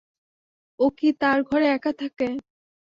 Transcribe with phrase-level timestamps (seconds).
[0.79, 2.27] ও কি তার ঘরে একা থাকে?